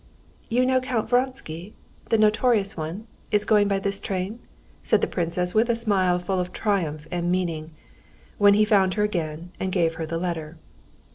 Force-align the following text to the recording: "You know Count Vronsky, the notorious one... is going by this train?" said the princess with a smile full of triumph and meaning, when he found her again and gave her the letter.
"You 0.49 0.65
know 0.65 0.81
Count 0.81 1.11
Vronsky, 1.11 1.75
the 2.09 2.17
notorious 2.17 2.75
one... 2.75 3.05
is 3.29 3.45
going 3.45 3.67
by 3.67 3.77
this 3.77 3.99
train?" 3.99 4.39
said 4.81 4.99
the 4.99 5.05
princess 5.05 5.53
with 5.53 5.69
a 5.69 5.75
smile 5.75 6.17
full 6.17 6.39
of 6.39 6.51
triumph 6.51 7.07
and 7.11 7.31
meaning, 7.31 7.69
when 8.39 8.55
he 8.55 8.65
found 8.65 8.95
her 8.95 9.03
again 9.03 9.51
and 9.59 9.71
gave 9.71 9.93
her 10.01 10.07
the 10.07 10.17
letter. 10.17 10.57